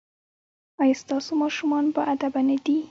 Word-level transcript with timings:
ایا 0.81 0.95
ستاسو 1.01 1.31
ماشومان 1.43 1.85
باادبه 1.95 2.41
نه 2.49 2.57
دي؟ 2.65 2.75